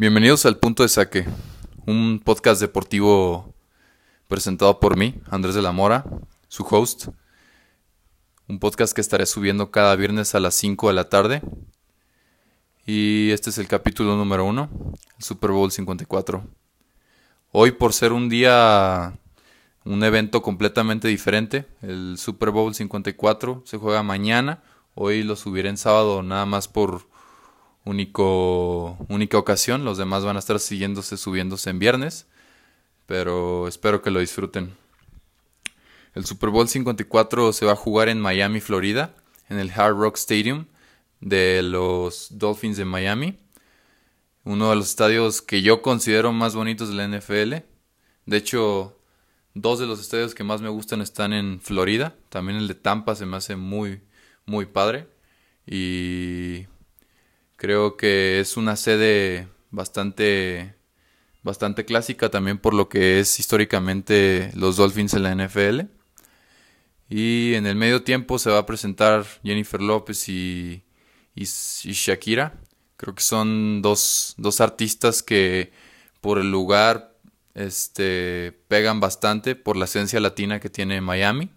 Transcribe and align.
Bienvenidos 0.00 0.46
al 0.46 0.58
Punto 0.58 0.84
de 0.84 0.88
Saque, 0.88 1.26
un 1.84 2.20
podcast 2.24 2.60
deportivo 2.60 3.52
presentado 4.28 4.78
por 4.78 4.96
mí, 4.96 5.20
Andrés 5.28 5.56
de 5.56 5.62
la 5.62 5.72
Mora, 5.72 6.04
su 6.46 6.64
host. 6.70 7.08
Un 8.46 8.60
podcast 8.60 8.92
que 8.92 9.00
estaré 9.00 9.26
subiendo 9.26 9.72
cada 9.72 9.96
viernes 9.96 10.36
a 10.36 10.40
las 10.40 10.54
5 10.54 10.86
de 10.86 10.94
la 10.94 11.08
tarde. 11.08 11.42
Y 12.86 13.32
este 13.32 13.50
es 13.50 13.58
el 13.58 13.66
capítulo 13.66 14.16
número 14.16 14.44
1, 14.44 14.70
el 15.16 15.24
Super 15.24 15.50
Bowl 15.50 15.72
54. 15.72 16.46
Hoy 17.50 17.72
por 17.72 17.92
ser 17.92 18.12
un 18.12 18.28
día, 18.28 19.18
un 19.84 20.04
evento 20.04 20.42
completamente 20.42 21.08
diferente, 21.08 21.66
el 21.82 22.18
Super 22.18 22.52
Bowl 22.52 22.72
54 22.72 23.64
se 23.66 23.78
juega 23.78 24.04
mañana. 24.04 24.62
Hoy 24.94 25.24
lo 25.24 25.34
subiré 25.34 25.68
en 25.68 25.76
sábado 25.76 26.22
nada 26.22 26.46
más 26.46 26.68
por 26.68 27.07
único, 27.84 28.96
única 29.08 29.38
ocasión. 29.38 29.84
Los 29.84 29.98
demás 29.98 30.24
van 30.24 30.36
a 30.36 30.40
estar 30.40 30.60
siguiéndose, 30.60 31.16
subiéndose 31.16 31.70
en 31.70 31.78
viernes. 31.78 32.26
Pero 33.06 33.68
espero 33.68 34.02
que 34.02 34.10
lo 34.10 34.20
disfruten. 34.20 34.76
El 36.14 36.26
Super 36.26 36.50
Bowl 36.50 36.68
54 36.68 37.52
se 37.52 37.64
va 37.64 37.72
a 37.72 37.76
jugar 37.76 38.08
en 38.08 38.20
Miami, 38.20 38.60
Florida, 38.60 39.14
en 39.48 39.58
el 39.58 39.70
Hard 39.70 39.96
Rock 39.96 40.16
Stadium 40.16 40.66
de 41.20 41.62
los 41.62 42.28
Dolphins 42.30 42.76
de 42.76 42.84
Miami. 42.84 43.38
Uno 44.44 44.70
de 44.70 44.76
los 44.76 44.88
estadios 44.88 45.42
que 45.42 45.62
yo 45.62 45.82
considero 45.82 46.32
más 46.32 46.54
bonitos 46.54 46.88
de 46.88 46.94
la 46.94 47.06
NFL. 47.06 47.64
De 48.26 48.36
hecho, 48.36 48.98
dos 49.54 49.78
de 49.78 49.86
los 49.86 50.00
estadios 50.00 50.34
que 50.34 50.44
más 50.44 50.60
me 50.60 50.68
gustan 50.68 51.02
están 51.02 51.32
en 51.32 51.60
Florida. 51.60 52.16
También 52.30 52.58
el 52.58 52.68
de 52.68 52.74
Tampa 52.74 53.14
se 53.14 53.26
me 53.26 53.36
hace 53.36 53.56
muy, 53.56 54.00
muy 54.46 54.66
padre. 54.66 55.08
Y 55.66 56.66
Creo 57.58 57.96
que 57.96 58.38
es 58.38 58.56
una 58.56 58.76
sede 58.76 59.48
bastante, 59.72 60.76
bastante 61.42 61.84
clásica 61.84 62.30
también 62.30 62.58
por 62.58 62.72
lo 62.72 62.88
que 62.88 63.18
es 63.18 63.40
históricamente 63.40 64.52
los 64.54 64.76
Dolphins 64.76 65.14
en 65.14 65.24
la 65.24 65.34
NFL. 65.34 65.80
Y 67.08 67.54
en 67.54 67.66
el 67.66 67.74
medio 67.74 68.04
tiempo 68.04 68.38
se 68.38 68.50
va 68.50 68.58
a 68.58 68.66
presentar 68.66 69.26
Jennifer 69.42 69.82
López 69.82 70.28
y, 70.28 70.84
y, 71.34 71.44
Shakira. 71.46 72.54
Creo 72.96 73.16
que 73.16 73.24
son 73.24 73.82
dos, 73.82 74.34
dos, 74.38 74.60
artistas 74.60 75.24
que 75.24 75.72
por 76.20 76.38
el 76.38 76.52
lugar 76.52 77.16
este, 77.54 78.52
pegan 78.68 79.00
bastante 79.00 79.56
por 79.56 79.76
la 79.76 79.86
esencia 79.86 80.20
latina 80.20 80.60
que 80.60 80.70
tiene 80.70 81.00
Miami. 81.00 81.50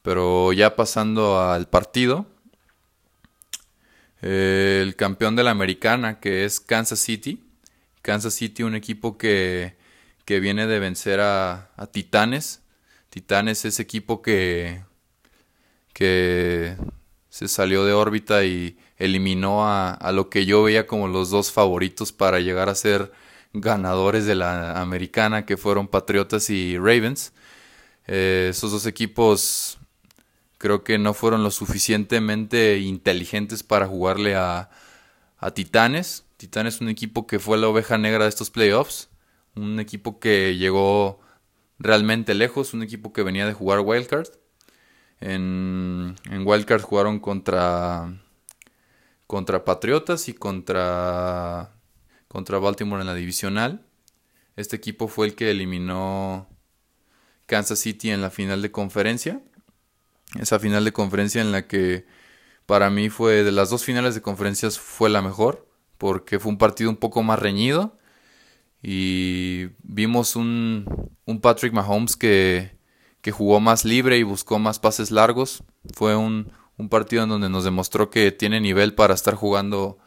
Pero 0.00 0.54
ya 0.54 0.76
pasando 0.76 1.42
al 1.42 1.68
partido, 1.68 2.31
el 4.22 4.94
campeón 4.96 5.36
de 5.36 5.42
la 5.42 5.50
americana, 5.50 6.20
que 6.20 6.44
es 6.44 6.60
Kansas 6.60 7.00
City. 7.00 7.44
Kansas 8.02 8.34
City, 8.34 8.62
un 8.62 8.74
equipo 8.74 9.18
que, 9.18 9.76
que 10.24 10.40
viene 10.40 10.66
de 10.66 10.78
vencer 10.78 11.20
a, 11.20 11.70
Titanes. 11.92 12.62
Titanes 13.10 13.64
es 13.64 13.80
equipo 13.80 14.22
que, 14.22 14.84
que 15.92 16.76
se 17.28 17.48
salió 17.48 17.84
de 17.84 17.92
órbita 17.92 18.44
y 18.44 18.78
eliminó 18.96 19.66
a, 19.66 19.92
a, 19.92 20.12
lo 20.12 20.30
que 20.30 20.46
yo 20.46 20.62
veía 20.62 20.86
como 20.86 21.08
los 21.08 21.30
dos 21.30 21.52
favoritos 21.52 22.12
para 22.12 22.40
llegar 22.40 22.68
a 22.68 22.74
ser 22.74 23.12
ganadores 23.52 24.24
de 24.26 24.34
la 24.34 24.80
americana, 24.80 25.44
que 25.44 25.56
fueron 25.56 25.88
Patriotas 25.88 26.48
y 26.50 26.78
Ravens. 26.78 27.32
Eh, 28.06 28.48
esos 28.50 28.72
dos 28.72 28.86
equipos 28.86 29.78
creo 30.62 30.84
que 30.84 30.96
no 30.96 31.12
fueron 31.12 31.42
lo 31.42 31.50
suficientemente 31.50 32.78
inteligentes 32.78 33.64
para 33.64 33.88
jugarle 33.88 34.36
a, 34.36 34.70
a 35.36 35.50
Titanes. 35.50 36.24
Titanes 36.36 36.76
es 36.76 36.80
un 36.80 36.88
equipo 36.88 37.26
que 37.26 37.40
fue 37.40 37.58
la 37.58 37.66
oveja 37.66 37.98
negra 37.98 38.22
de 38.24 38.28
estos 38.28 38.50
playoffs, 38.50 39.08
un 39.56 39.80
equipo 39.80 40.20
que 40.20 40.56
llegó 40.56 41.20
realmente 41.80 42.34
lejos, 42.34 42.74
un 42.74 42.84
equipo 42.84 43.12
que 43.12 43.24
venía 43.24 43.44
de 43.44 43.54
jugar 43.54 43.80
Wildcard. 43.80 44.28
En, 45.20 46.14
en 46.30 46.46
Wildcard 46.46 46.82
jugaron 46.82 47.18
contra, 47.18 48.22
contra 49.26 49.64
Patriotas 49.64 50.28
y 50.28 50.32
contra, 50.32 51.74
contra 52.28 52.58
Baltimore 52.60 53.00
en 53.00 53.08
la 53.08 53.14
divisional. 53.14 53.84
Este 54.54 54.76
equipo 54.76 55.08
fue 55.08 55.26
el 55.26 55.34
que 55.34 55.50
eliminó 55.50 56.48
Kansas 57.46 57.80
City 57.80 58.10
en 58.10 58.22
la 58.22 58.30
final 58.30 58.62
de 58.62 58.70
conferencia 58.70 59.42
esa 60.40 60.58
final 60.58 60.84
de 60.84 60.92
conferencia 60.92 61.40
en 61.40 61.52
la 61.52 61.66
que 61.66 62.06
para 62.66 62.90
mí 62.90 63.10
fue 63.10 63.42
de 63.42 63.52
las 63.52 63.70
dos 63.70 63.84
finales 63.84 64.14
de 64.14 64.22
conferencias 64.22 64.78
fue 64.78 65.10
la 65.10 65.22
mejor 65.22 65.66
porque 65.98 66.38
fue 66.40 66.50
un 66.50 66.58
partido 66.58 66.90
un 66.90 66.96
poco 66.96 67.22
más 67.22 67.38
reñido 67.38 67.96
y 68.82 69.68
vimos 69.84 70.34
un, 70.34 71.10
un 71.24 71.40
Patrick 71.40 71.72
Mahomes 71.72 72.16
que, 72.16 72.76
que, 73.20 73.30
jugó 73.30 73.60
más 73.60 73.84
libre 73.84 74.18
y 74.18 74.24
buscó 74.24 74.58
más 74.58 74.80
pases 74.80 75.12
largos. 75.12 75.62
Fue 75.94 76.16
un, 76.16 76.50
un 76.76 76.88
partido 76.88 77.22
en 77.22 77.28
donde 77.28 77.48
nos 77.48 77.62
demostró 77.62 78.10
que 78.10 78.32
tiene 78.32 78.60
nivel 78.60 78.94
para 78.94 79.14
estar 79.14 79.34
jugando 79.34 79.98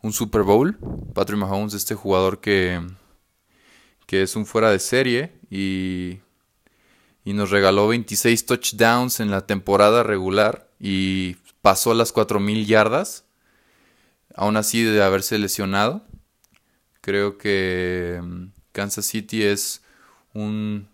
un 0.00 0.14
Super 0.14 0.42
Bowl. 0.42 0.78
Patrick 1.14 1.38
Mahomes, 1.38 1.74
este 1.74 1.94
jugador 1.94 2.40
que, 2.40 2.80
que 4.06 4.22
es 4.22 4.34
un 4.36 4.46
fuera 4.46 4.70
de 4.70 4.78
serie 4.78 5.34
y 5.50 6.20
y 7.28 7.34
nos 7.34 7.50
regaló 7.50 7.88
26 7.88 8.46
touchdowns 8.46 9.20
en 9.20 9.30
la 9.30 9.46
temporada 9.46 10.02
regular 10.02 10.66
y 10.80 11.34
pasó 11.60 11.92
las 11.92 12.14
4.000 12.14 12.64
yardas, 12.64 13.26
aún 14.34 14.56
así 14.56 14.82
de 14.82 15.02
haberse 15.02 15.38
lesionado. 15.38 16.06
Creo 17.02 17.36
que 17.36 18.18
mm, 18.22 18.44
Kansas 18.72 19.04
City 19.04 19.42
es 19.42 19.82
un, 20.32 20.88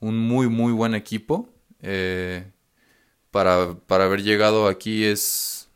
un 0.00 0.16
muy 0.16 0.48
muy 0.48 0.72
buen 0.72 0.94
equipo. 0.94 1.50
Eh, 1.82 2.50
para, 3.30 3.74
para, 3.86 4.04
haber 4.04 4.22
llegado 4.22 4.68
aquí 4.68 5.04
es, 5.04 5.68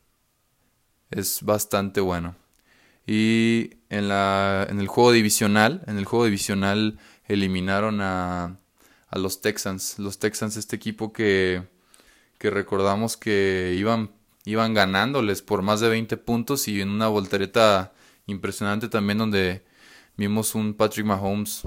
es 1.10 1.42
bastante 1.42 2.00
bueno. 2.00 2.36
Y 3.06 3.72
en, 3.90 4.08
la, 4.08 4.66
en 4.70 4.80
el 4.80 4.88
juego 4.88 5.12
divisional, 5.12 5.84
en 5.86 5.98
el 5.98 6.06
juego 6.06 6.24
divisional 6.24 6.98
eliminaron 7.26 8.00
a 8.00 8.59
a 9.10 9.18
los 9.18 9.40
Texans. 9.40 9.98
Los 9.98 10.18
Texans, 10.18 10.56
este 10.56 10.76
equipo 10.76 11.12
que, 11.12 11.62
que 12.38 12.50
recordamos 12.50 13.16
que 13.16 13.74
iban, 13.76 14.12
iban 14.44 14.74
ganándoles 14.74 15.42
por 15.42 15.62
más 15.62 15.80
de 15.80 15.88
20 15.88 16.16
puntos 16.16 16.68
y 16.68 16.80
en 16.80 16.88
una 16.88 17.08
voltereta 17.08 17.92
impresionante 18.26 18.88
también 18.88 19.18
donde 19.18 19.64
vimos 20.16 20.54
un 20.54 20.74
Patrick 20.74 21.06
Mahomes 21.06 21.62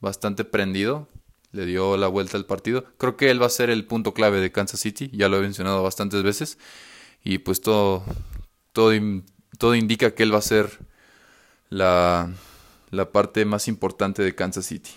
bastante 0.00 0.44
prendido. 0.44 1.08
Le 1.52 1.66
dio 1.66 1.96
la 1.96 2.08
vuelta 2.08 2.36
al 2.36 2.46
partido. 2.46 2.84
Creo 2.98 3.16
que 3.16 3.30
él 3.30 3.40
va 3.40 3.46
a 3.46 3.50
ser 3.50 3.70
el 3.70 3.86
punto 3.86 4.12
clave 4.12 4.40
de 4.40 4.50
Kansas 4.50 4.80
City. 4.80 5.08
Ya 5.12 5.28
lo 5.28 5.38
he 5.38 5.40
mencionado 5.40 5.82
bastantes 5.84 6.22
veces. 6.24 6.58
Y 7.22 7.38
pues 7.38 7.60
todo, 7.60 8.04
todo, 8.72 8.90
todo 9.56 9.74
indica 9.76 10.14
que 10.14 10.24
él 10.24 10.34
va 10.34 10.38
a 10.38 10.42
ser 10.42 10.80
la, 11.68 12.28
la 12.90 13.12
parte 13.12 13.44
más 13.44 13.68
importante 13.68 14.22
de 14.22 14.34
Kansas 14.34 14.66
City. 14.66 14.90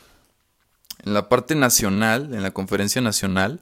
En 1.07 1.13
la 1.13 1.29
parte 1.29 1.56
nacional, 1.56 2.34
en 2.34 2.44
la 2.44 2.51
conferencia 2.51 3.00
nacional, 3.01 3.62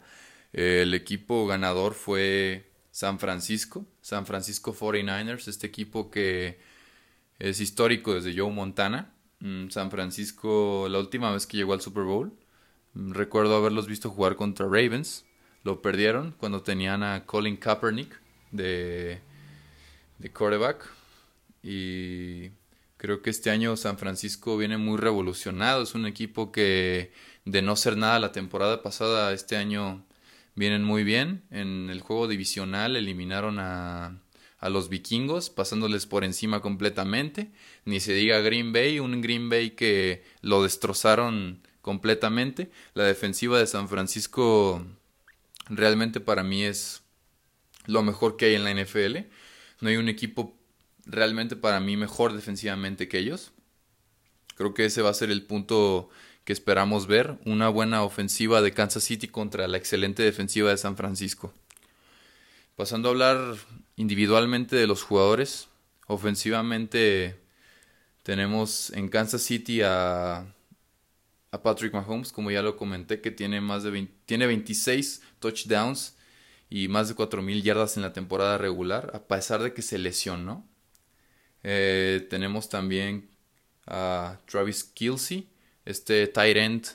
el 0.52 0.96
equipo 0.96 1.46
ganador 1.46 1.94
fue 1.94 2.72
San 2.90 3.20
Francisco, 3.20 3.86
San 4.02 4.26
Francisco 4.26 4.74
49ers, 4.74 5.48
este 5.48 5.68
equipo 5.68 6.10
que 6.10 6.58
es 7.38 7.62
histórico 7.62 8.16
desde 8.16 8.36
Joe 8.36 8.52
Montana. 8.52 9.14
Mm, 9.42 9.70
San 9.70 9.92
Francisco, 9.92 10.88
la 10.90 10.98
última 10.98 11.32
vez 11.32 11.46
que 11.46 11.58
llegó 11.58 11.74
al 11.74 11.82
Super 11.82 12.06
Bowl, 12.06 12.34
mm, 12.96 13.12
recuerdo 13.12 13.58
haberlos 13.58 13.86
visto 13.86 14.10
jugar 14.10 14.36
contra 14.38 14.66
Ravens. 14.66 15.24
Lo 15.64 15.84
perdieron 15.84 16.34
cuando 16.40 16.64
tenían 16.64 17.04
a 17.04 17.28
Colin 17.28 17.58
Kaepernick 17.58 18.20
de, 18.54 19.20
de 20.18 20.34
quarterback. 20.34 20.90
Y 21.62 22.50
Creo 23.06 23.22
que 23.22 23.30
este 23.30 23.52
año 23.52 23.78
San 23.78 24.00
Francisco 24.00 24.58
viene 24.58 24.80
muy 24.80 24.98
revolucionado. 24.98 25.84
Es 25.84 25.94
un 25.94 26.08
equipo 26.08 26.52
que 26.52 27.12
de 27.46 27.62
no 27.62 27.76
ser 27.76 27.98
nada 27.98 28.18
la 28.18 28.32
temporada 28.32 28.82
pasada, 28.82 29.32
este 29.32 29.58
año 29.58 30.04
vienen 30.56 30.84
muy 30.84 31.04
bien. 31.04 31.44
En 31.52 31.92
el 31.92 32.02
juego 32.02 32.28
divisional 32.28 32.96
eliminaron 32.96 33.60
a, 33.60 34.20
a 34.58 34.70
los 34.70 34.90
vikingos, 34.90 35.52
pasándoles 35.52 36.08
por 36.08 36.24
encima 36.24 36.62
completamente. 36.62 37.52
Ni 37.86 38.00
se 38.00 38.14
diga 38.14 38.40
Green 38.40 38.74
Bay, 38.74 38.98
un 39.00 39.22
Green 39.22 39.50
Bay 39.50 39.76
que 39.76 40.24
lo 40.42 40.64
destrozaron 40.64 41.62
completamente. 41.84 42.72
La 42.96 43.04
defensiva 43.04 43.60
de 43.60 43.68
San 43.68 43.88
Francisco 43.88 44.84
realmente 45.70 46.22
para 46.22 46.42
mí 46.42 46.64
es 46.64 47.04
lo 47.86 48.02
mejor 48.02 48.36
que 48.36 48.46
hay 48.46 48.56
en 48.56 48.64
la 48.64 48.74
NFL. 48.74 49.28
No 49.82 49.90
hay 49.90 49.98
un 49.98 50.10
equipo 50.10 50.58
realmente 51.06 51.56
para 51.56 51.80
mí 51.80 51.98
mejor 51.98 52.34
defensivamente 52.34 53.08
que 53.08 53.20
ellos. 53.20 53.52
Creo 54.56 54.74
que 54.74 54.86
ese 54.86 55.02
va 55.02 55.10
a 55.10 55.14
ser 55.14 55.32
el 55.32 55.44
punto 55.44 56.10
que 56.44 56.54
esperamos 56.54 57.08
ver, 57.08 57.38
una 57.46 57.70
buena 57.70 58.04
ofensiva 58.04 58.62
de 58.62 58.72
Kansas 58.72 59.04
City 59.04 59.28
contra 59.28 59.68
la 59.68 59.78
excelente 59.78 60.24
defensiva 60.24 60.70
de 60.70 60.78
San 60.78 60.96
Francisco. 60.96 61.54
Pasando 62.76 63.10
a 63.10 63.12
hablar 63.12 63.56
individualmente 63.96 64.76
de 64.76 64.88
los 64.88 65.02
jugadores, 65.04 65.68
ofensivamente 66.08 67.40
Tenemos 68.26 68.90
en 68.90 69.10
Kansas 69.10 69.44
City 69.44 69.84
a, 69.84 70.48
a 71.52 71.62
Patrick 71.62 71.94
Mahomes, 71.94 72.32
como 72.32 72.50
ya 72.50 72.64
lo 72.64 72.76
comenté, 72.76 73.22
que 73.22 73.30
tiene 73.30 73.62
más 73.62 73.84
de 73.84 74.08
tiene 74.26 74.48
26 74.48 75.22
touchdowns 75.38 76.16
y 76.68 76.88
más 76.88 77.08
de 77.08 77.16
4.000 77.16 77.62
yardas 77.62 77.98
en 77.98 78.02
la 78.02 78.14
temporada 78.14 78.58
regular, 78.58 79.12
a 79.14 79.28
pesar 79.28 79.62
de 79.62 79.76
que 79.76 79.84
se 79.84 80.00
lesionó. 80.00 80.68
Eh, 81.68 82.28
tenemos 82.30 82.70
también 82.70 83.28
a 83.88 84.38
Travis 84.46 84.84
Kelsey, 84.84 85.50
este 85.84 86.28
tight 86.28 86.58
end 86.58 86.88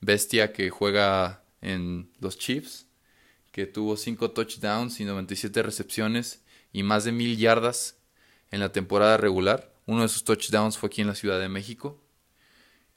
bestia 0.00 0.54
que 0.54 0.70
juega 0.70 1.44
en 1.60 2.10
los 2.18 2.38
Chiefs, 2.38 2.86
que 3.52 3.66
tuvo 3.66 3.98
5 3.98 4.30
touchdowns 4.30 5.00
y 5.00 5.04
97 5.04 5.62
recepciones 5.62 6.42
y 6.72 6.82
más 6.82 7.04
de 7.04 7.12
1000 7.12 7.36
yardas 7.36 7.98
en 8.50 8.60
la 8.60 8.72
temporada 8.72 9.18
regular. 9.18 9.70
Uno 9.84 10.00
de 10.00 10.08
sus 10.08 10.24
touchdowns 10.24 10.78
fue 10.78 10.86
aquí 10.86 11.02
en 11.02 11.08
la 11.08 11.14
Ciudad 11.14 11.38
de 11.38 11.50
México. 11.50 12.00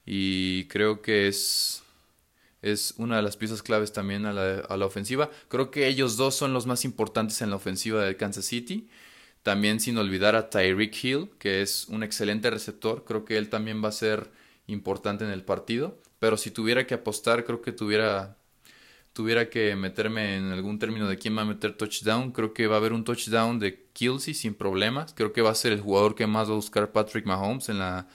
Y 0.06 0.64
creo 0.68 1.02
que 1.02 1.28
es, 1.28 1.82
es 2.62 2.94
una 2.96 3.16
de 3.16 3.22
las 3.22 3.36
piezas 3.36 3.62
claves 3.62 3.92
también 3.92 4.24
a 4.24 4.32
la, 4.32 4.60
a 4.60 4.76
la 4.78 4.86
ofensiva. 4.86 5.30
Creo 5.48 5.70
que 5.70 5.86
ellos 5.86 6.16
dos 6.16 6.34
son 6.34 6.54
los 6.54 6.64
más 6.64 6.86
importantes 6.86 7.42
en 7.42 7.50
la 7.50 7.56
ofensiva 7.56 8.02
de 8.02 8.16
Kansas 8.16 8.46
City. 8.46 8.88
También 9.48 9.80
sin 9.80 9.96
olvidar 9.96 10.36
a 10.36 10.50
Tyreek 10.50 11.02
Hill, 11.02 11.30
que 11.38 11.62
es 11.62 11.88
un 11.88 12.02
excelente 12.02 12.50
receptor. 12.50 13.06
Creo 13.06 13.24
que 13.24 13.38
él 13.38 13.48
también 13.48 13.82
va 13.82 13.88
a 13.88 13.92
ser 13.92 14.30
importante 14.66 15.24
en 15.24 15.30
el 15.30 15.42
partido. 15.42 15.96
Pero 16.18 16.36
si 16.36 16.50
tuviera 16.50 16.86
que 16.86 16.92
apostar, 16.92 17.46
creo 17.46 17.62
que 17.62 17.72
tuviera, 17.72 18.36
tuviera 19.14 19.48
que 19.48 19.74
meterme 19.74 20.36
en 20.36 20.52
algún 20.52 20.78
término 20.78 21.08
de 21.08 21.16
quién 21.16 21.34
va 21.34 21.40
a 21.40 21.46
meter 21.46 21.72
touchdown. 21.78 22.32
Creo 22.32 22.52
que 22.52 22.66
va 22.66 22.74
a 22.74 22.78
haber 22.78 22.92
un 22.92 23.04
touchdown 23.04 23.58
de 23.58 23.86
Kelsey 23.94 24.34
sin 24.34 24.52
problemas. 24.52 25.14
Creo 25.14 25.32
que 25.32 25.40
va 25.40 25.48
a 25.48 25.54
ser 25.54 25.72
el 25.72 25.80
jugador 25.80 26.14
que 26.14 26.26
más 26.26 26.50
va 26.50 26.52
a 26.52 26.56
buscar 26.56 26.92
Patrick 26.92 27.24
Mahomes 27.24 27.70
en 27.70 27.78
la, 27.78 28.06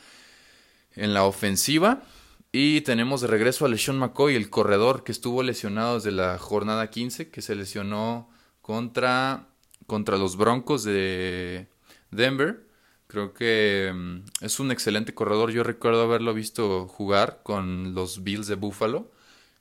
en 0.91 1.15
la 1.15 1.23
ofensiva. 1.25 2.03
Y 2.51 2.81
tenemos 2.81 3.21
de 3.21 3.27
regreso 3.27 3.65
a 3.65 3.69
LeSean 3.69 3.97
McCoy, 3.97 4.35
el 4.35 4.51
corredor 4.51 5.03
que 5.03 5.11
estuvo 5.11 5.41
lesionado 5.41 5.95
desde 5.95 6.11
la 6.11 6.37
jornada 6.37 6.91
15, 6.91 7.31
que 7.31 7.41
se 7.41 7.55
lesionó 7.55 8.29
contra, 8.61 9.47
contra 9.87 10.17
los 10.17 10.37
Broncos 10.37 10.83
de 10.83 11.67
Denver. 12.11 12.65
Creo 13.07 13.33
que 13.33 13.91
mm, 13.93 14.45
es 14.45 14.59
un 14.59 14.71
excelente 14.71 15.13
corredor. 15.13 15.51
Yo 15.51 15.63
recuerdo 15.63 16.03
haberlo 16.03 16.33
visto 16.33 16.87
jugar 16.87 17.41
con 17.43 17.93
los 17.93 18.23
Bills 18.23 18.47
de 18.47 18.55
Buffalo. 18.55 19.11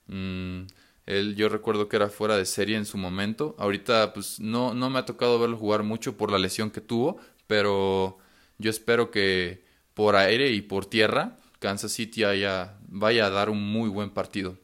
Mm, 0.07 0.63
él, 1.05 1.35
yo 1.35 1.49
recuerdo 1.49 1.89
que 1.89 1.97
era 1.97 2.09
fuera 2.09 2.37
de 2.37 2.45
serie 2.45 2.77
en 2.77 2.85
su 2.85 2.97
momento. 2.97 3.55
Ahorita, 3.59 4.13
pues 4.13 4.39
no, 4.39 4.73
no 4.73 4.89
me 4.89 4.99
ha 4.99 5.05
tocado 5.05 5.39
verlo 5.39 5.57
jugar 5.57 5.83
mucho 5.83 6.17
por 6.17 6.31
la 6.31 6.39
lesión 6.39 6.71
que 6.71 6.81
tuvo, 6.81 7.17
pero 7.47 8.17
yo 8.57 8.69
espero 8.69 9.11
que 9.11 9.63
por 9.93 10.15
aire 10.15 10.51
y 10.51 10.61
por 10.61 10.85
tierra 10.85 11.37
Kansas 11.59 11.93
City 11.93 12.23
haya, 12.23 12.77
vaya 12.87 13.27
a 13.27 13.29
dar 13.29 13.49
un 13.49 13.61
muy 13.61 13.89
buen 13.89 14.09
partido. 14.09 14.57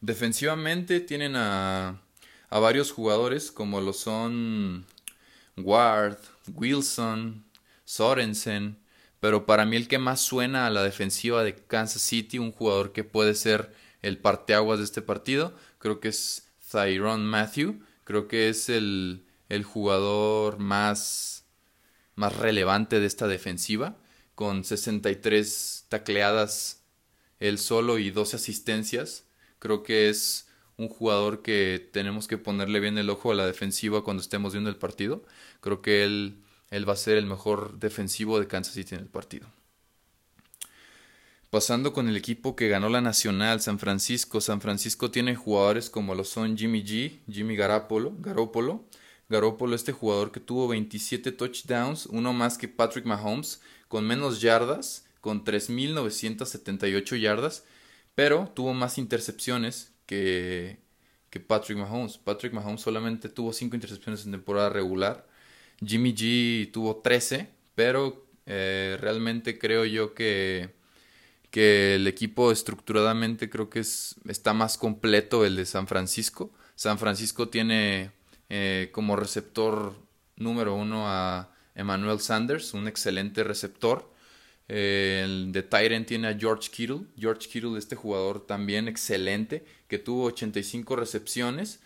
Defensivamente 0.00 1.00
tienen 1.00 1.36
a, 1.36 2.02
a 2.50 2.58
varios 2.58 2.92
jugadores 2.92 3.50
como 3.50 3.80
lo 3.80 3.92
son 3.92 4.86
Ward, 5.56 6.18
Wilson, 6.54 7.44
Sorensen, 7.84 8.78
pero 9.20 9.46
para 9.46 9.64
mí 9.64 9.76
el 9.76 9.88
que 9.88 9.98
más 9.98 10.20
suena 10.20 10.66
a 10.66 10.70
la 10.70 10.82
defensiva 10.82 11.42
de 11.42 11.54
Kansas 11.54 12.02
City, 12.02 12.38
un 12.38 12.52
jugador 12.52 12.92
que 12.92 13.04
puede 13.04 13.34
ser 13.34 13.74
el 14.02 14.18
parteaguas 14.18 14.78
de 14.78 14.84
este 14.84 15.02
partido, 15.02 15.54
creo 15.78 16.00
que 16.00 16.08
es 16.08 16.48
Tyrone 16.70 17.24
Matthew, 17.24 17.80
creo 18.04 18.28
que 18.28 18.48
es 18.48 18.68
el, 18.68 19.26
el 19.48 19.64
jugador 19.64 20.58
más, 20.58 21.44
más 22.14 22.36
relevante 22.36 23.00
de 23.00 23.06
esta 23.06 23.26
defensiva, 23.26 23.96
con 24.34 24.64
63 24.64 25.86
tacleadas 25.88 26.82
él 27.40 27.58
solo 27.58 27.98
y 27.98 28.10
12 28.10 28.36
asistencias. 28.36 29.24
Creo 29.58 29.82
que 29.82 30.08
es 30.08 30.45
un 30.78 30.88
jugador 30.88 31.42
que 31.42 31.88
tenemos 31.92 32.28
que 32.28 32.38
ponerle 32.38 32.80
bien 32.80 32.98
el 32.98 33.10
ojo 33.10 33.30
a 33.32 33.34
la 33.34 33.46
defensiva 33.46 34.04
cuando 34.04 34.22
estemos 34.22 34.52
viendo 34.52 34.70
el 34.70 34.76
partido. 34.76 35.24
Creo 35.60 35.82
que 35.82 36.04
él 36.04 36.42
él 36.70 36.88
va 36.88 36.94
a 36.94 36.96
ser 36.96 37.16
el 37.16 37.26
mejor 37.26 37.78
defensivo 37.78 38.40
de 38.40 38.46
Kansas 38.46 38.74
City 38.74 38.94
en 38.94 39.02
el 39.02 39.08
partido. 39.08 39.46
Pasando 41.50 41.92
con 41.92 42.08
el 42.08 42.16
equipo 42.16 42.56
que 42.56 42.68
ganó 42.68 42.88
la 42.88 43.00
Nacional, 43.00 43.60
San 43.60 43.78
Francisco. 43.78 44.40
San 44.40 44.60
Francisco 44.60 45.10
tiene 45.10 45.36
jugadores 45.36 45.90
como 45.90 46.14
lo 46.14 46.24
son 46.24 46.56
Jimmy 46.58 46.82
G, 46.82 47.20
Jimmy 47.30 47.56
Garoppolo. 47.56 48.14
Garoppolo, 48.18 49.74
este 49.74 49.92
jugador 49.92 50.32
que 50.32 50.40
tuvo 50.40 50.68
27 50.68 51.32
touchdowns, 51.32 52.06
uno 52.06 52.32
más 52.32 52.58
que 52.58 52.68
Patrick 52.68 53.06
Mahomes, 53.06 53.60
con 53.88 54.06
menos 54.06 54.40
yardas, 54.40 55.06
con 55.20 55.44
3.978 55.44 57.18
yardas, 57.18 57.64
pero 58.14 58.52
tuvo 58.54 58.74
más 58.74 58.98
intercepciones 58.98 59.92
que, 60.06 60.78
Patrick 61.46 61.76
Mahomes. 61.76 62.16
Patrick 62.16 62.54
Mahomes 62.54 62.80
solamente 62.80 63.28
tuvo 63.28 63.52
5 63.52 63.76
intercepciones 63.76 64.24
en 64.24 64.32
temporada 64.32 64.70
regular 64.70 65.26
Jimmy 65.84 66.14
G 66.14 66.70
tuvo 66.72 66.96
13, 66.96 67.48
pero 67.74 68.26
eh, 68.46 68.96
realmente 69.00 69.58
creo 69.58 69.84
yo 69.84 70.14
que, 70.14 70.70
que 71.50 71.96
el 71.96 72.06
equipo 72.06 72.50
estructuradamente 72.52 73.50
creo 73.50 73.68
que 73.68 73.80
es, 73.80 74.16
está 74.28 74.54
más 74.54 74.78
completo 74.78 75.44
el 75.44 75.56
de 75.56 75.66
San 75.66 75.86
Francisco. 75.86 76.50
San 76.74 76.98
Francisco 76.98 77.48
tiene 77.48 78.12
eh, 78.48 78.90
como 78.92 79.16
receptor 79.16 79.94
número 80.36 80.74
uno 80.74 81.08
a 81.08 81.52
Emmanuel 81.74 82.20
Sanders, 82.20 82.74
un 82.74 82.88
excelente 82.88 83.44
receptor. 83.44 84.10
Eh, 84.68 85.22
el 85.24 85.52
de 85.52 85.62
Tyrant 85.62 86.06
tiene 86.06 86.28
a 86.28 86.38
George 86.38 86.70
Kittle. 86.70 87.02
George 87.18 87.48
Kittle, 87.48 87.78
este 87.78 87.96
jugador 87.96 88.46
también 88.46 88.88
excelente, 88.88 89.64
que 89.88 89.98
tuvo 89.98 90.24
85 90.24 90.96
recepciones, 90.96 91.80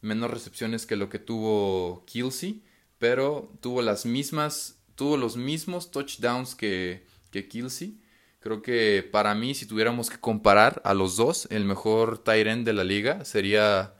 menos 0.00 0.30
recepciones 0.30 0.86
que 0.86 0.96
lo 0.96 1.08
que 1.08 1.18
tuvo 1.18 2.04
Kelsey 2.06 2.62
pero 3.02 3.50
tuvo 3.60 3.82
las 3.82 4.06
mismas, 4.06 4.78
tuvo 4.94 5.16
los 5.16 5.36
mismos 5.36 5.90
touchdowns 5.90 6.54
que, 6.54 7.04
que 7.32 7.48
Kelsey. 7.48 8.00
Creo 8.38 8.62
que 8.62 9.02
para 9.02 9.34
mí, 9.34 9.54
si 9.56 9.66
tuviéramos 9.66 10.08
que 10.08 10.20
comparar 10.20 10.80
a 10.84 10.94
los 10.94 11.16
dos, 11.16 11.48
el 11.50 11.64
mejor 11.64 12.22
end 12.28 12.64
de 12.64 12.72
la 12.72 12.84
liga 12.84 13.24
sería 13.24 13.94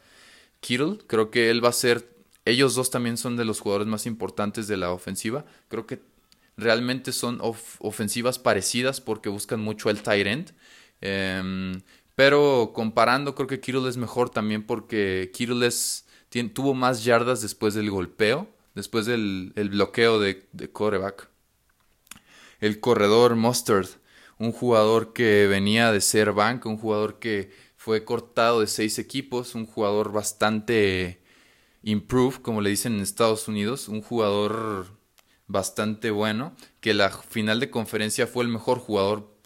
Kittle. 0.61 0.99
Creo 1.09 1.33
que 1.33 1.51
él 1.51 1.65
va 1.65 1.71
a 1.71 1.73
ser, 1.73 2.15
ellos 2.45 2.77
dos 2.77 2.93
también 2.93 3.17
son 3.17 3.37
de 3.37 3.45
los 3.45 3.59
jugadores 3.59 3.89
más 3.89 4.07
importantes 4.07 4.69
de 4.69 4.77
la 4.77 4.93
ofensiva. 4.93 5.47
Creo 5.67 5.85
que 5.85 6.01
realmente 6.57 7.13
son 7.13 7.41
ofensivas 7.41 8.39
parecidas 8.39 9.01
porque 9.01 9.29
buscan 9.29 9.61
mucho 9.61 9.91
el 9.91 10.03
tight 10.03 10.27
end. 10.27 10.53
Em, 11.01 11.83
pero 12.15 12.73
comparando, 12.75 13.35
creo 13.35 13.49
que 13.49 13.61
Kittle 13.61 13.89
es 13.89 13.97
mejor 13.97 14.31
también 14.31 14.65
porque 14.67 15.31
Kittle 15.33 15.69
tuvo 16.55 16.75
más 16.75 17.05
yardas 17.05 17.43
después 17.43 17.75
del 17.75 17.91
golpeo 17.91 18.49
después 18.75 19.07
del 19.07 19.53
bloqueo 19.71 20.21
de, 20.21 20.49
de. 20.53 20.71
El 22.61 22.81
corredor 22.81 23.37
Mustard, 23.37 23.89
un 24.39 24.53
jugador 24.53 25.13
que 25.13 25.47
venía 25.47 25.93
de 25.93 26.01
ser 26.01 26.33
banca, 26.33 26.69
un 26.69 26.79
jugador 26.79 27.19
que 27.19 27.51
fue 27.77 28.05
cortado 28.05 28.61
de 28.61 28.67
seis 28.67 28.99
equipos, 28.99 29.55
un 29.55 29.67
jugador 29.67 30.13
bastante 30.13 31.21
improved, 31.83 32.41
como 32.43 32.61
le 32.61 32.71
dicen 32.71 32.95
en 32.95 33.01
Estados 33.01 33.49
Unidos, 33.49 33.89
un 33.89 34.03
jugador 34.03 34.87
bastante 35.53 36.11
bueno, 36.11 36.57
que 36.81 36.95
la 36.95 37.11
final 37.11 37.61
de 37.61 37.71
conferencia 37.71 38.27
fue 38.27 38.45
el 38.45 38.51
mejor 38.51 38.79
jugador 38.79 39.37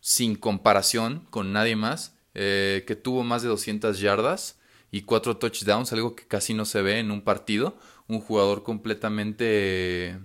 sin 0.00 0.34
comparación 0.34 1.26
con 1.30 1.52
nadie 1.52 1.76
más, 1.76 2.16
eh, 2.34 2.84
que 2.86 2.96
tuvo 2.96 3.22
más 3.24 3.42
de 3.42 3.48
200 3.48 4.00
yardas 4.00 4.58
y 4.90 5.02
cuatro 5.02 5.36
touchdowns, 5.36 5.92
algo 5.92 6.16
que 6.16 6.26
casi 6.26 6.54
no 6.54 6.64
se 6.64 6.82
ve 6.82 6.98
en 6.98 7.10
un 7.10 7.22
partido 7.22 7.76
un 8.08 8.20
jugador 8.20 8.62
completamente 8.62 10.18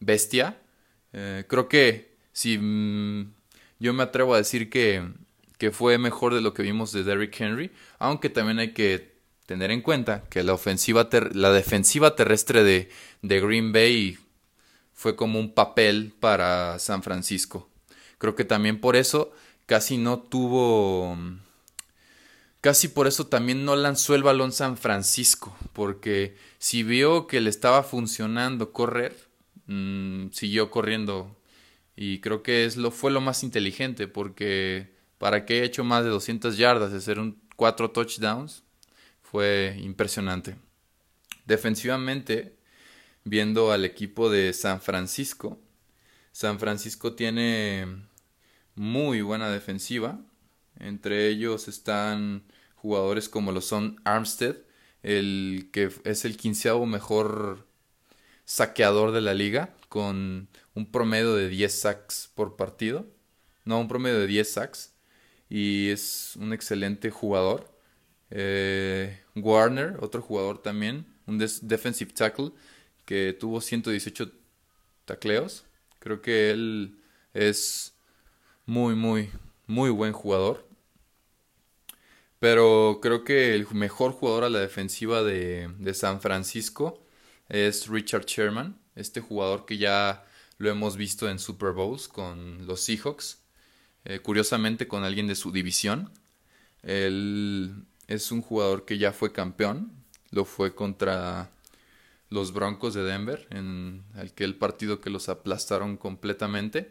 bestia. 0.00 0.58
Eh, 1.12 1.44
creo 1.46 1.68
que 1.68 2.16
si 2.32 2.56
mm, 2.58 3.34
yo 3.78 3.92
me 3.92 4.02
atrevo 4.02 4.34
a 4.34 4.38
decir 4.38 4.70
que, 4.70 5.06
que, 5.58 5.70
fue 5.70 5.98
mejor 5.98 6.34
de 6.34 6.40
lo 6.40 6.54
que 6.54 6.62
vimos 6.62 6.92
de 6.92 7.04
Derrick 7.04 7.38
Henry, 7.38 7.70
aunque 7.98 8.30
también 8.30 8.58
hay 8.58 8.72
que 8.72 9.20
tener 9.44 9.70
en 9.70 9.82
cuenta 9.82 10.24
que 10.30 10.42
la 10.42 10.54
ofensiva 10.54 11.08
la 11.32 11.52
defensiva 11.52 12.16
terrestre 12.16 12.62
de, 12.62 12.88
de 13.22 13.40
Green 13.40 13.72
Bay 13.72 14.18
fue 15.00 15.16
como 15.16 15.40
un 15.40 15.54
papel 15.54 16.12
para 16.20 16.78
San 16.78 17.02
Francisco. 17.02 17.70
Creo 18.18 18.34
que 18.34 18.44
también 18.44 18.82
por 18.82 18.96
eso 18.96 19.32
casi 19.64 19.96
no 19.96 20.18
tuvo 20.18 21.16
Casi 22.60 22.88
por 22.88 23.06
eso 23.06 23.26
también 23.26 23.64
no 23.64 23.76
lanzó 23.76 24.14
el 24.14 24.22
balón 24.22 24.52
San 24.52 24.76
Francisco, 24.76 25.56
porque 25.72 26.36
si 26.58 26.82
vio 26.82 27.26
que 27.26 27.40
le 27.40 27.48
estaba 27.48 27.82
funcionando 27.82 28.72
correr, 28.72 29.16
mm, 29.64 30.32
siguió 30.32 30.70
corriendo. 30.70 31.34
Y 31.96 32.20
creo 32.20 32.42
que 32.42 32.66
es 32.66 32.76
lo, 32.76 32.90
fue 32.90 33.10
lo 33.10 33.22
más 33.22 33.42
inteligente, 33.42 34.06
porque 34.06 34.92
para 35.16 35.46
que 35.46 35.54
haya 35.54 35.64
hecho 35.64 35.82
más 35.82 36.04
de 36.04 36.10
200 36.10 36.58
yardas, 36.58 36.92
de 36.92 36.98
hacer 36.98 37.18
un, 37.18 37.40
cuatro 37.56 37.90
touchdowns, 37.90 38.64
fue 39.22 39.78
impresionante. 39.80 40.56
Defensivamente, 41.46 42.59
viendo 43.24 43.72
al 43.72 43.84
equipo 43.84 44.30
de 44.30 44.52
San 44.52 44.80
Francisco, 44.80 45.58
San 46.32 46.58
Francisco 46.58 47.14
tiene 47.14 47.86
muy 48.74 49.20
buena 49.22 49.50
defensiva. 49.50 50.20
Entre 50.78 51.28
ellos 51.28 51.68
están 51.68 52.44
jugadores 52.76 53.28
como 53.28 53.52
lo 53.52 53.60
son 53.60 54.00
Armstead, 54.04 54.56
el 55.02 55.68
que 55.72 55.90
es 56.04 56.24
el 56.24 56.36
quinceavo 56.36 56.86
mejor 56.86 57.66
saqueador 58.44 59.12
de 59.12 59.20
la 59.20 59.34
liga, 59.34 59.74
con 59.88 60.48
un 60.74 60.90
promedio 60.90 61.34
de 61.34 61.48
10 61.48 61.80
sacks 61.80 62.30
por 62.34 62.56
partido. 62.56 63.06
No, 63.64 63.80
un 63.80 63.88
promedio 63.88 64.18
de 64.20 64.26
10 64.26 64.50
sacks. 64.50 64.94
Y 65.48 65.90
es 65.90 66.36
un 66.36 66.52
excelente 66.52 67.10
jugador. 67.10 67.70
Eh, 68.30 69.20
Warner, 69.34 69.96
otro 70.00 70.22
jugador 70.22 70.62
también, 70.62 71.06
un 71.26 71.38
defensive 71.38 72.12
tackle, 72.12 72.52
que 73.10 73.32
tuvo 73.32 73.60
118 73.60 74.30
tacleos. 75.04 75.64
Creo 75.98 76.22
que 76.22 76.52
él 76.52 76.96
es 77.34 77.92
muy, 78.66 78.94
muy, 78.94 79.30
muy 79.66 79.90
buen 79.90 80.12
jugador. 80.12 80.64
Pero 82.38 83.00
creo 83.02 83.24
que 83.24 83.56
el 83.56 83.66
mejor 83.72 84.12
jugador 84.12 84.44
a 84.44 84.48
la 84.48 84.60
defensiva 84.60 85.24
de, 85.24 85.92
San 85.92 86.20
Francisco 86.20 87.02
es 87.48 87.88
Richard 87.88 88.26
Sherman, 88.26 88.78
este 88.94 89.20
jugador 89.20 89.66
que 89.66 89.76
ya 89.76 90.24
lo 90.58 90.70
hemos 90.70 90.96
visto 90.96 91.28
en 91.28 91.40
Super 91.40 91.72
Bowls 91.72 92.06
con 92.06 92.64
los 92.64 92.80
Seahawks, 92.80 93.42
eh, 94.04 94.20
curiosamente 94.20 94.86
con 94.86 95.02
alguien 95.02 95.26
de 95.26 95.34
su 95.34 95.50
división. 95.50 96.12
Él 96.84 97.74
es 98.06 98.30
un 98.30 98.40
jugador 98.40 98.84
que 98.84 98.98
ya 98.98 99.12
fue 99.12 99.32
campeón, 99.32 99.90
lo 100.30 100.44
fue 100.44 100.76
contra 100.76 101.50
los 102.30 102.52
Broncos 102.52 102.94
de 102.94 103.02
Denver, 103.02 103.46
en 103.50 104.04
aquel 104.14 104.56
partido 104.56 105.00
que 105.00 105.10
los 105.10 105.28
aplastaron 105.28 105.96
completamente. 105.96 106.90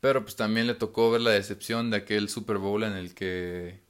Pero 0.00 0.22
pues 0.22 0.36
también 0.36 0.66
le 0.66 0.74
tocó 0.74 1.10
ver 1.10 1.20
la 1.20 1.32
decepción 1.32 1.90
de 1.90 1.98
aquel 1.98 2.28
Super 2.28 2.58
Bowl 2.58 2.84
en 2.84 2.92
el 2.92 3.14
que 3.14 3.80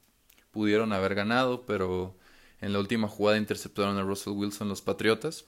pudieron 0.50 0.92
haber 0.92 1.14
ganado, 1.14 1.66
pero 1.66 2.16
en 2.60 2.72
la 2.72 2.78
última 2.78 3.08
jugada 3.08 3.38
interceptaron 3.38 3.98
a 3.98 4.02
Russell 4.02 4.32
Wilson 4.32 4.68
los 4.68 4.80
Patriotas. 4.80 5.44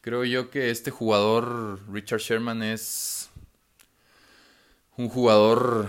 Creo 0.00 0.24
yo 0.24 0.50
que 0.50 0.70
este 0.70 0.92
jugador, 0.92 1.80
Richard 1.92 2.20
Sherman, 2.20 2.62
es 2.62 3.30
un 4.96 5.08
jugador... 5.08 5.88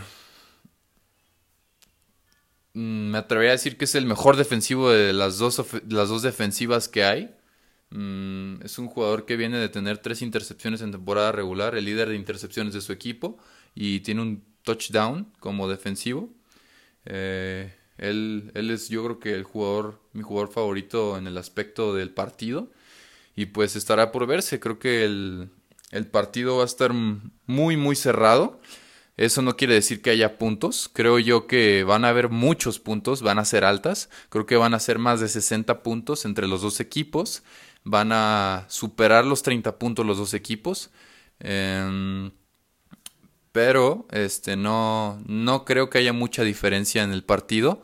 Mm, 2.74 3.12
me 3.12 3.18
atrevería 3.20 3.52
a 3.52 3.58
decir 3.58 3.78
que 3.78 3.86
es 3.86 3.96
el 3.96 4.06
mejor 4.06 4.36
defensivo 4.36 4.90
de 4.90 5.14
las 5.14 5.38
dos, 5.38 5.64
las 5.88 6.10
dos 6.10 6.22
defensivas 6.24 6.88
que 6.88 7.04
hay. 7.04 7.36
Mm, 7.92 8.62
es 8.64 8.78
un 8.78 8.88
jugador 8.88 9.26
que 9.26 9.38
viene 9.38 9.58
de 9.58 9.70
tener 9.70 9.98
tres 9.98 10.22
intercepciones 10.22 10.82
en 10.82 10.92
temporada 10.92 11.32
regular, 11.32 11.76
el 11.76 11.86
líder 11.86 12.10
de 12.10 12.16
intercepciones 12.16 12.74
de 12.74 12.82
su 12.82 12.94
equipo, 12.94 13.38
y 13.76 14.02
tiene 14.02 14.22
un 14.22 14.44
touchdown 14.64 15.32
como 15.40 15.68
defensivo. 15.68 16.30
Eh, 17.06 17.74
él, 17.98 18.52
él 18.54 18.72
es 18.72 18.90
yo 18.90 19.04
creo 19.04 19.20
que 19.20 19.34
el 19.34 19.44
jugador, 19.44 20.00
mi 20.14 20.22
jugador 20.22 20.52
favorito 20.52 21.18
en 21.18 21.28
el 21.28 21.38
aspecto 21.38 21.94
del 21.94 22.12
partido. 22.12 22.70
Y 23.36 23.48
pues 23.48 23.76
estará 23.76 24.12
por 24.12 24.28
verse. 24.28 24.60
Creo 24.60 24.80
que 24.80 25.06
el, 25.06 25.50
el 25.92 26.08
partido 26.08 26.58
va 26.58 26.64
a 26.64 26.66
estar 26.66 26.94
muy, 26.94 27.78
muy 27.78 27.96
cerrado. 27.96 28.60
Eso 29.18 29.42
no 29.42 29.58
quiere 29.58 29.74
decir 29.74 30.02
que 30.02 30.12
haya 30.12 30.38
puntos. 30.38 30.90
Creo 30.94 31.20
yo 31.20 31.46
que 31.46 31.84
van 31.84 32.06
a 32.06 32.10
haber 32.10 32.30
muchos 32.30 32.80
puntos, 32.80 33.22
van 33.22 33.38
a 33.40 33.46
ser 33.46 33.66
altas. 33.66 34.10
Creo 34.30 34.46
que 34.46 34.56
van 34.56 34.74
a 34.74 34.80
ser 34.80 34.98
más 34.98 35.20
de 35.20 35.28
60 35.28 35.84
puntos 35.84 36.24
entre 36.26 36.48
los 36.48 36.62
dos 36.62 36.80
equipos. 36.80 37.44
Van 37.90 38.12
a 38.12 38.66
superar 38.68 39.26
los 39.26 39.42
30 39.42 39.80
puntos 39.80 40.06
los 40.06 40.20
dos 40.20 40.36
equipos. 40.36 40.92
Em, 41.40 42.30
pero 43.52 44.06
este 44.12 44.56
no, 44.56 45.20
no 45.26 45.66
creo 45.66 45.90
que 45.90 45.98
haya 45.98 46.14
mucha 46.14 46.44
diferencia 46.44 47.02
en 47.02 47.12
el 47.12 47.24
partido. 47.24 47.82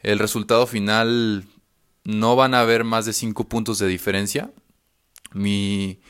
El 0.00 0.18
resultado 0.18 0.66
final 0.66 1.44
no 2.02 2.34
van 2.34 2.54
a 2.54 2.62
haber 2.62 2.82
más 2.82 3.06
de 3.06 3.12
5 3.12 3.48
puntos 3.48 3.78
de 3.78 3.86
diferencia. 3.86 4.50
Mi, 5.32 6.00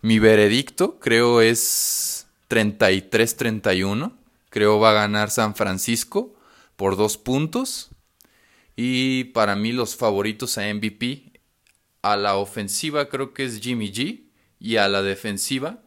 mi 0.00 0.18
veredicto 0.18 0.98
creo 0.98 1.42
es 1.42 2.26
33-31. 2.48 4.12
Creo 4.48 4.80
va 4.80 4.92
a 4.92 4.94
ganar 4.94 5.30
San 5.30 5.54
Francisco 5.54 6.34
por 6.76 6.96
2 6.96 7.18
puntos. 7.18 7.90
Y 8.76 9.24
para 9.24 9.56
mí 9.56 9.72
los 9.72 9.94
favoritos 9.94 10.56
a 10.56 10.72
MVP 10.72 11.33
a 12.04 12.16
la 12.16 12.36
ofensiva 12.36 13.08
creo 13.08 13.32
que 13.34 13.44
es 13.44 13.60
Jimmy 13.60 13.92
G 13.92 14.24
y 14.60 14.76
a 14.76 14.88
la 14.88 15.02
defensiva 15.02 15.84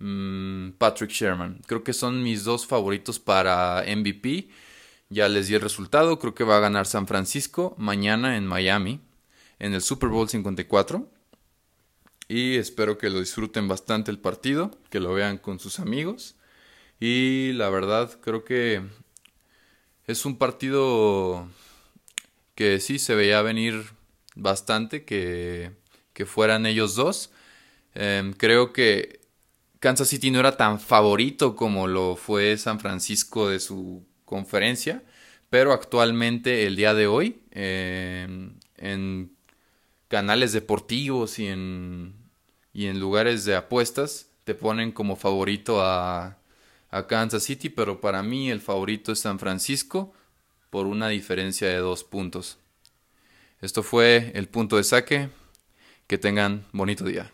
Mm, 0.00 0.72
Patrick 0.78 1.10
Sherman. 1.10 1.60
Creo 1.66 1.84
que 1.84 1.92
son 1.92 2.22
mis 2.22 2.44
dos 2.44 2.66
favoritos 2.66 3.18
para 3.20 3.84
MVP. 3.86 4.48
Ya 5.10 5.28
les 5.28 5.48
di 5.48 5.54
el 5.54 5.60
resultado. 5.60 6.18
Creo 6.18 6.34
que 6.34 6.44
va 6.44 6.56
a 6.56 6.60
ganar 6.60 6.86
San 6.86 7.06
Francisco 7.06 7.74
mañana 7.78 8.36
en 8.36 8.46
Miami 8.46 9.00
en 9.58 9.74
el 9.74 9.82
Super 9.82 10.08
Bowl 10.08 10.28
54. 10.28 11.08
Y 12.28 12.56
espero 12.56 12.96
que 12.98 13.10
lo 13.10 13.20
disfruten 13.20 13.68
bastante 13.68 14.10
el 14.10 14.18
partido, 14.18 14.70
que 14.90 15.00
lo 15.00 15.12
vean 15.14 15.38
con 15.38 15.58
sus 15.58 15.80
amigos. 15.80 16.36
Y 17.00 17.52
la 17.54 17.70
verdad 17.70 18.18
creo 18.20 18.44
que 18.44 18.82
es 20.06 20.24
un 20.24 20.38
partido 20.38 21.48
que 22.54 22.80
sí 22.80 22.98
se 22.98 23.14
veía 23.14 23.42
venir 23.42 23.90
bastante 24.34 25.04
que, 25.04 25.72
que 26.12 26.26
fueran 26.26 26.66
ellos 26.66 26.94
dos. 26.94 27.30
Em, 27.94 28.32
creo 28.32 28.72
que 28.72 29.20
Kansas 29.80 30.08
City 30.08 30.30
no 30.30 30.40
era 30.40 30.56
tan 30.56 30.80
favorito 30.80 31.56
como 31.56 31.86
lo 31.86 32.16
fue 32.16 32.56
San 32.58 32.80
Francisco 32.80 33.48
de 33.48 33.60
su 33.60 34.04
conferencia, 34.24 35.02
pero 35.50 35.72
actualmente 35.72 36.66
el 36.66 36.76
día 36.76 36.94
de 36.94 37.06
hoy 37.06 37.42
en 37.52 38.56
canales 40.10 40.52
deportivos 40.52 41.38
y 41.38 41.46
en, 41.46 42.14
y 42.72 42.86
en 42.86 42.98
lugares 42.98 43.44
de 43.44 43.54
apuestas 43.54 44.26
te 44.44 44.54
ponen 44.56 44.90
como 44.90 45.14
favorito 45.14 45.82
a, 45.82 46.36
a 46.90 47.06
Kansas 47.06 47.44
City, 47.44 47.68
pero 47.68 48.00
para 48.00 48.22
mí 48.24 48.50
el 48.50 48.60
favorito 48.60 49.12
es 49.12 49.20
San 49.20 49.38
Francisco 49.38 50.12
por 50.68 50.86
una 50.86 51.08
diferencia 51.08 51.68
de 51.68 51.76
dos 51.76 52.02
puntos. 52.02 52.58
Esto 53.60 53.82
fue 53.82 54.32
el 54.34 54.48
punto 54.48 54.76
de 54.76 54.84
saque. 54.84 55.28
Que 56.06 56.18
tengan 56.18 56.66
bonito 56.72 57.04
día. 57.04 57.30